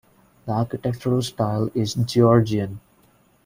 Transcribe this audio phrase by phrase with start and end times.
[0.47, 2.79] The architectural style is Georgian.